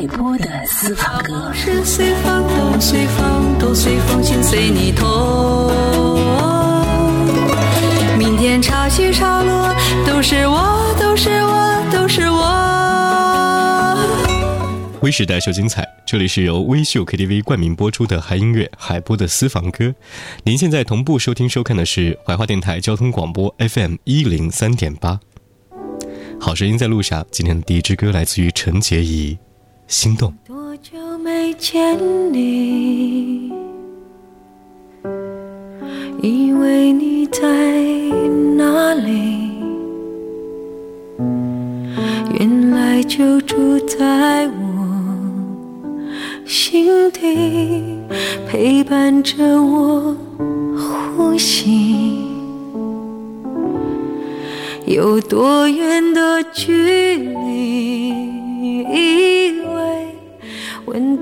[0.00, 1.52] 海波的私房歌。
[1.52, 5.06] 是随风都随风都随风心随你痛。
[8.16, 9.74] 明天潮起潮落，
[10.06, 12.40] 都是我，都是我，都是我。
[15.02, 19.94] 微时代秀精彩，这里是由微秀 KTV 冠名播出的嗨音乐海波的私房歌。
[20.44, 25.20] 您现在同步收听收看的是怀化电台交通广播 FM 一零三点八。
[26.40, 29.34] 好声音在路上，今天的第一支歌来自于陈洁仪，
[29.90, 30.30] 《心动》。
[30.46, 31.98] 多久没见
[32.32, 33.52] 你？
[36.22, 37.42] 以为你在
[38.56, 39.50] 哪里？
[42.38, 45.18] 原来就住在我
[46.46, 47.98] 心底，
[48.48, 50.16] 陪伴着我
[51.16, 52.28] 呼吸。
[54.86, 57.99] 有多远的距离？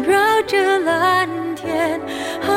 [0.00, 2.00] 绕着蓝天，
[2.42, 2.52] 啊，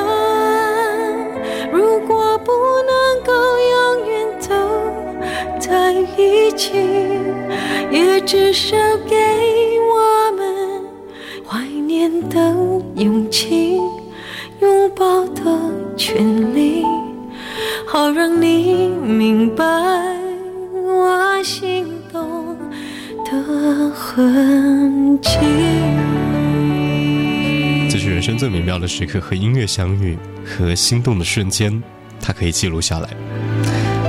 [1.71, 4.53] 如果不能够永远走
[5.59, 6.71] 在一起，
[7.91, 8.75] 也至少
[9.07, 9.15] 给
[9.91, 10.85] 我们
[11.45, 12.39] 怀念的
[12.95, 13.66] 勇气，
[28.37, 31.81] 最美妙的时刻，和音乐相遇，和心动的瞬间，
[32.21, 33.09] 它可以记录下来。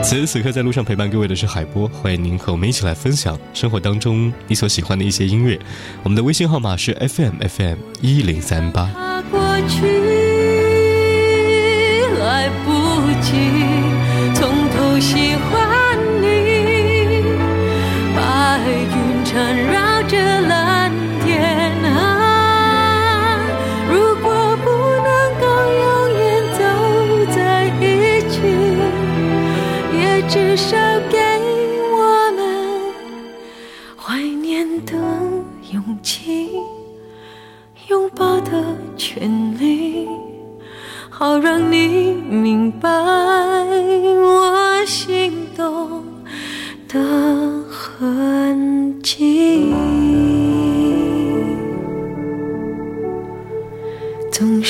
[0.02, 5.58] 此时此刻在路上陪伴各位的是海波，欢迎您和我们一起来分享生活当中你所喜欢的一些音乐。
[6.02, 8.90] 我们的微信号码是 FM FM 一零三八。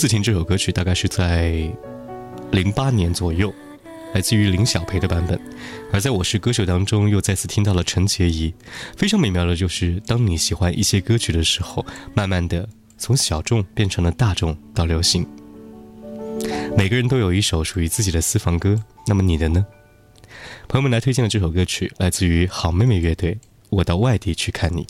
[0.00, 1.70] 次听这首歌曲大概是在
[2.52, 3.52] 零八年左右，
[4.14, 5.38] 来自于林小培的版本。
[5.92, 8.50] 而在我是歌手当中，又再次听到了陈洁仪。
[8.96, 12.66] 非常美妙的就是，当你喜欢一些歌曲的时候，慢慢的
[12.96, 15.26] 从小众变成了大众到流行。
[16.74, 19.66] 每个人都有一首属于自己的私房歌，那么你的呢？
[20.66, 23.34] 朋友们来推荐的这首歌曲来自于好妹妹乐队，
[23.68, 24.82] 《我到外地去看你》。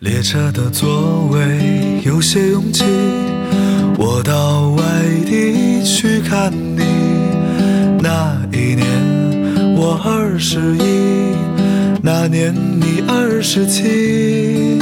[0.00, 2.84] 列车的座位有些拥挤，
[3.98, 4.82] 我到外
[5.26, 6.82] 地去看你。
[8.00, 8.86] 那一年
[9.76, 11.36] 我二十一，
[12.02, 14.78] 那年你二十七，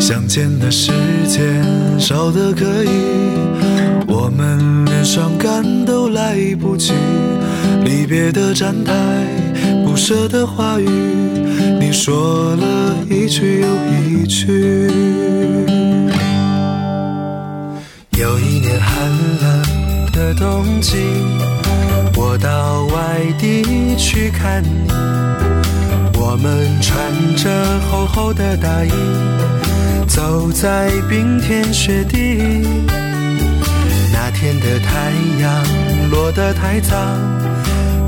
[0.00, 0.90] 相见的时
[1.26, 1.62] 间
[2.00, 2.88] 少得可以，
[4.06, 6.94] 我们连伤感都来不及。
[7.84, 8.94] 离别的站台，
[9.84, 10.88] 不舍的话语。
[11.90, 14.46] 你说了一句又一句。
[18.10, 19.08] 有一年寒
[19.40, 20.98] 冷的冬季，
[22.14, 24.86] 我到外地去看你。
[26.12, 26.94] 我们穿
[27.36, 28.90] 着厚厚的大衣，
[30.06, 32.68] 走在冰天雪地。
[34.12, 35.10] 那天的太
[35.40, 36.94] 阳落得太早，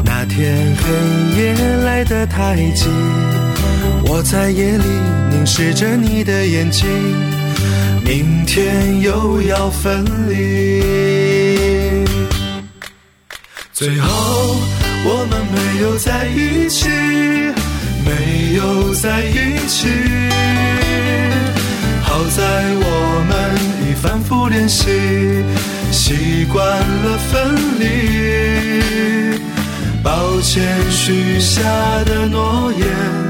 [0.04, 2.90] 那天黑夜来得太急。
[4.06, 4.84] 我在夜里
[5.30, 6.86] 凝视着你的眼睛，
[8.04, 10.82] 明天又要分离。
[13.72, 14.56] 最后
[15.04, 16.88] 我们没有在一起，
[18.04, 19.88] 没有在一起。
[22.02, 22.42] 好在
[22.82, 23.30] 我们
[23.88, 24.90] 已反复练习，
[25.90, 29.30] 习惯了分离。
[30.02, 31.62] 抱歉许下
[32.04, 33.29] 的诺言。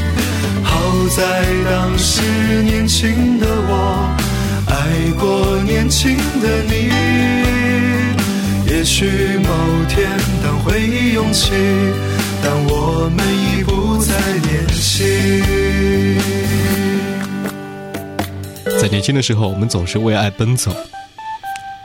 [1.13, 2.21] 在当时
[2.63, 4.15] 年轻的我
[4.67, 6.89] 爱过年轻的你，
[8.65, 9.05] 也许
[9.37, 9.49] 某
[9.89, 10.09] 天
[10.41, 11.51] 当回忆涌起，
[12.41, 15.05] 但我们已不再年轻。
[18.79, 20.73] 在年轻的时候，我们总是为爱奔走。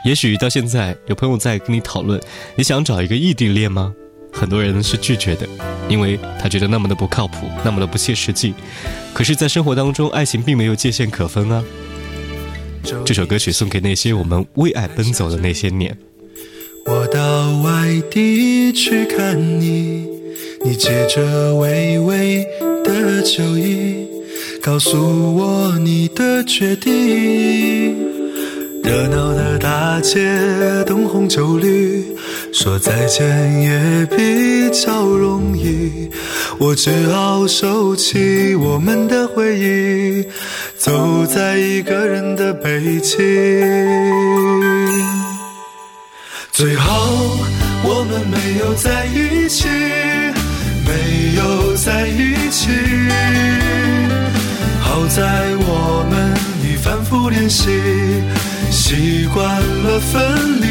[0.05, 2.17] 也许到现在，有朋友在跟你讨论，
[2.55, 3.93] 你想找一个异地恋吗？
[4.39, 5.47] 很多人是拒绝的，
[5.89, 8.53] 因为他觉得那么的不靠谱，那么的不切实际。
[9.13, 11.63] 可是，在生活当中，爱情并没有界限可分啊。
[13.03, 15.97] 这首歌曲送给那些我们为爱奔走的那些年。
[16.85, 20.07] 我到外地去看你，
[20.63, 22.47] 你借着微微
[22.85, 24.07] 的酒意，
[24.61, 27.56] 告诉我你的决定。
[28.87, 30.15] 热闹的大街，
[30.85, 32.05] 灯红酒绿，
[32.53, 36.09] 说再见也比较容易。
[36.57, 40.25] 我只好收起我们的回忆，
[40.77, 43.17] 走在一个人的北京。
[46.53, 47.37] 最后
[47.83, 49.67] 我们没有在一起，
[50.87, 52.69] 没有在一起。
[54.79, 57.67] 好在我们已反复练习。
[58.87, 59.45] 习惯
[59.83, 60.67] 了分离，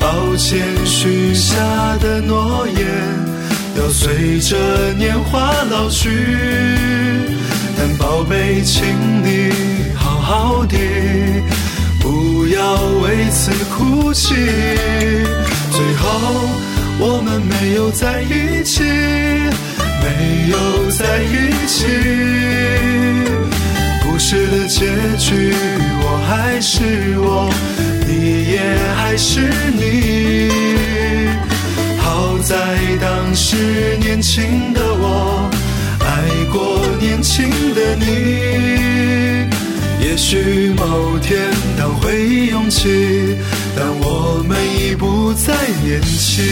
[0.00, 1.54] 抱歉许下
[2.00, 2.84] 的诺言
[3.78, 6.10] 要随着年华老去，
[7.78, 8.84] 但宝贝，请
[9.22, 9.52] 你
[9.94, 10.76] 好好的，
[12.00, 14.34] 不要为此哭泣。
[14.34, 16.10] 最后
[16.98, 21.86] 我们没有在一起，没有在一起。
[24.22, 24.86] 故事的结
[25.18, 25.52] 局，
[26.00, 27.50] 我还是我，
[28.06, 28.60] 你也
[28.94, 29.40] 还是
[29.74, 30.48] 你。
[31.98, 32.56] 好在
[33.00, 35.50] 当时年轻的我，
[35.98, 38.06] 爱过年轻的你。
[40.06, 41.40] 也许某天
[41.76, 43.36] 当回忆涌起，
[43.76, 45.52] 但我们已不再
[45.82, 46.44] 年轻。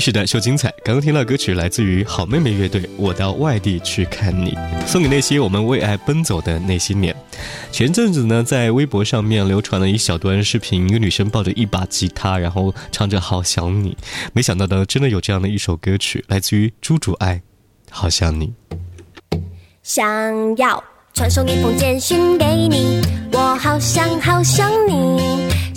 [0.00, 4.52] 微时代秀精彩，刚刚听到歌曲来自于好妹妹乐队《我到外地去看你》，
[4.86, 7.14] 送给那些我们为爱奔走的那些年。
[7.70, 13.90] 前阵子呢，在微博上面流传了一小段视频，一个女生抱着一把吉他，然后唱着《好想你》。
[14.32, 17.34] 没想到呢，真的有这样的一首歌曲，来自于朱主爱，
[17.90, 18.54] 《好想你》。
[19.82, 23.02] 想要传送一封简讯给你，
[23.32, 25.19] 我好想好想你，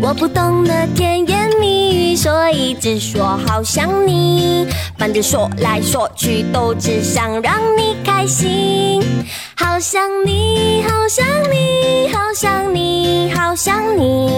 [0.00, 4.66] 我不懂得甜言蜜语，所以只说好想你。
[4.96, 9.02] 反正说来说去都只想让你开心。
[9.56, 14.37] 好想你，好想你，好想你，好想你，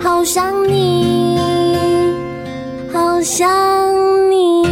[0.00, 1.36] 好想你，
[2.92, 3.48] 好想
[4.30, 4.68] 你。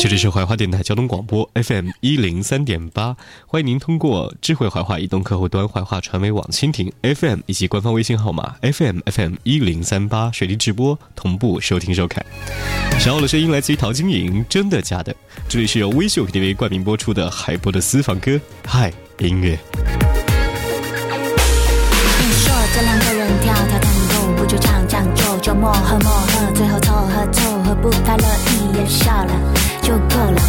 [0.00, 12.24] 这里是怀化电台交通广播 FM 一零三点八，欢迎您通过智慧怀化移动客户端、怀化传媒网蜻蜓 FM 以及官方微信号码 FM FM 一零三八水滴直播同步收听收看。
[12.98, 15.14] 小奥的声音来自于陶晶莹，真的假的？
[15.48, 19.56] 这里是由微秀 KTV 冠名播出的海波的私房歌，嗨音乐。
[25.52, 26.10] 唱就就磨合磨，
[26.54, 29.32] 最后凑合凑合，不太乐意也笑了
[29.82, 30.40] 就够了，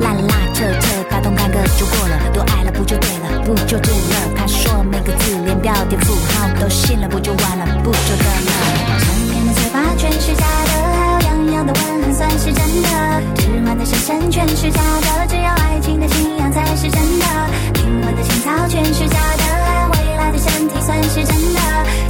[0.00, 4.36] 拉拉扯扯，打动感个就过了，多爱了不就对了，不就对了？
[4.36, 8.52] 他说每个字连标点符号都信了，不就完了，不就得了？
[9.00, 12.88] 成年的嘴巴全是假的，还有样样的吻痕算是真的，
[13.36, 17.26] 直男的深深全是假的，只有爱情的信仰才是真的，
[17.74, 21.60] 灵魂的情操全是假的，还有未来的身体算是真的，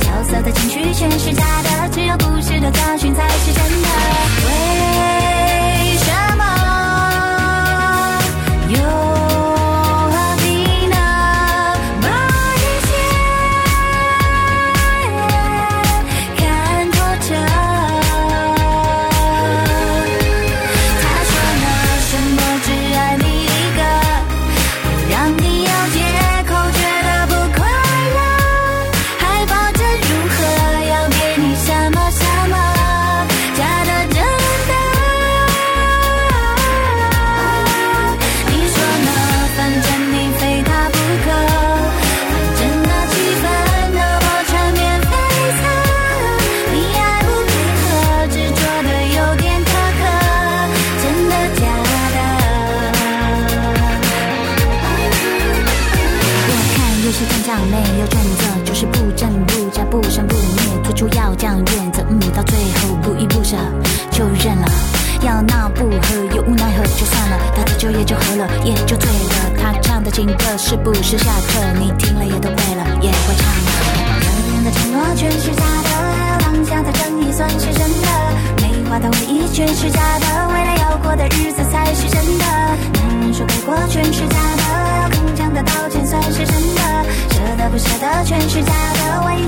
[0.05, 4.02] 萧瑟的情绪全是假的，只有故事的教训才是真的。
[71.03, 71.61] 是下课？
[71.81, 73.71] 你听了也都会了，也会唱了。
[74.23, 78.07] 人人的承诺全是假的，还有当下的正义算是真的。
[78.63, 82.45] 美化的回忆全是假的，未来要过的日子才是真的。
[82.95, 84.63] 男人说给过全是假的，
[85.03, 86.81] 要铿锵的道歉算是真的。
[87.31, 89.47] 舍得不舍得全是假的，问一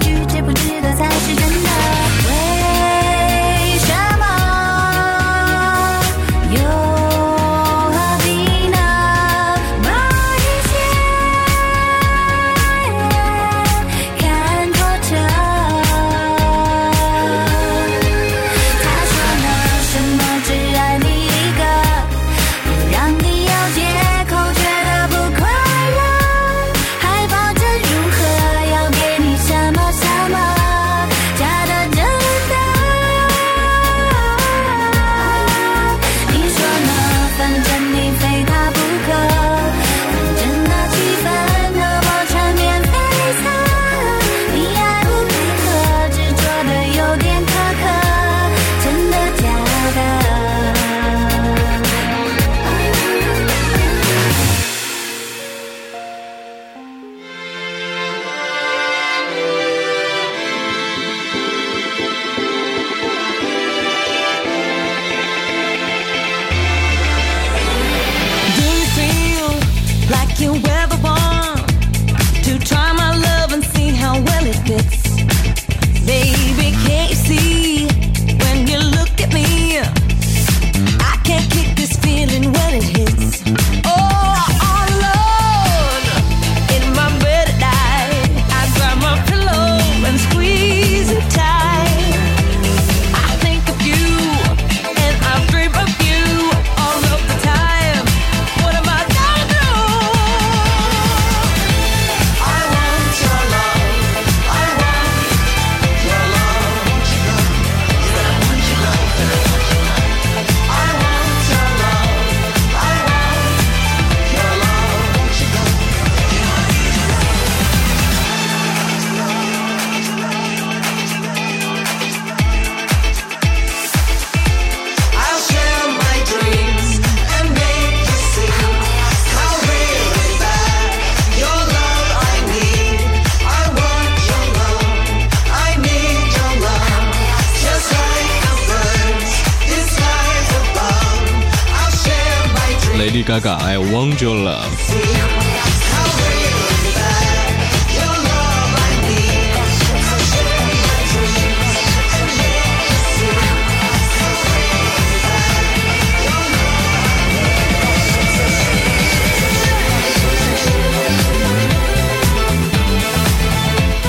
[143.94, 144.64] Want Your Love。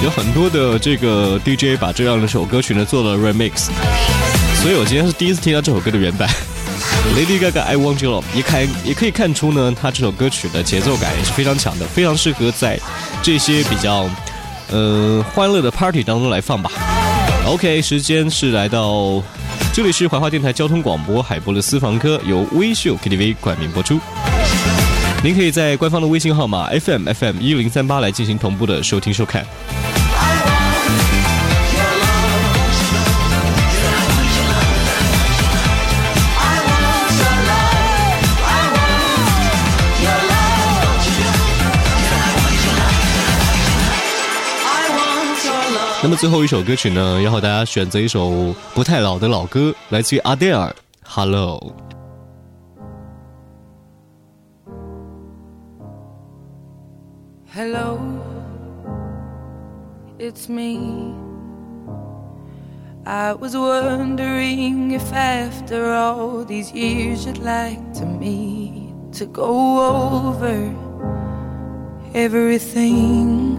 [0.04, 3.68] 有很多的这个 DJ 把这样的首歌曲呢做了 remix，
[4.64, 6.55] 所以我今天是第一次听到这首歌的原版。
[7.14, 12.80] Lady Gaga I Want You Love，也看也可以看出呢，他这首歌曲的节奏感也是非常强的，非常适合在
[13.22, 14.10] 这些比较
[14.70, 16.70] 呃欢乐的 party 当中来放吧。
[17.46, 19.22] OK，时间是来到
[19.72, 24.00] 这里是怀化电台交通广播海波的私房歌，由微秀 KTV 冠名播出。
[25.24, 29.46] 您可以在官方的微信号码 FM FM 一零三八来进行同步的收听收看。
[46.15, 50.69] 那么最后一首歌曲呢，要和大家选择一首不太老的老歌，来自于阿黛尔，《
[51.05, 51.59] Hello》。
[57.53, 57.99] Hello,
[60.19, 61.13] it's me.
[63.05, 70.73] I was wondering if after all these years you'd like to meet to go over
[72.15, 73.59] everything.